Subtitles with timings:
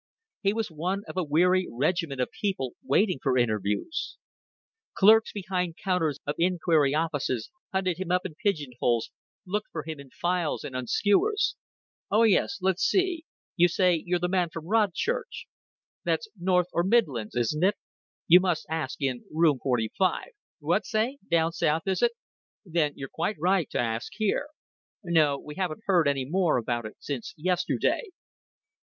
[0.41, 4.17] He was one of a weary regiment of people waiting for interviews.
[4.97, 9.11] Clerks behind counters of inquiry offices hunted him up in pigeon holes,
[9.45, 11.55] looked for him in files and on skewers.
[12.09, 13.25] "Oh, yes, let's see.
[13.55, 15.45] You say you're the man from Rodchurch!
[16.03, 17.75] That's north or midlands, isn't it?
[18.27, 20.29] You must ask in Room 45....
[20.61, 21.19] What say?
[21.29, 22.13] Down south, is it?
[22.65, 24.47] Then you're quite right to ask here.
[25.03, 28.09] No, we haven't heard any more about it since yesterday."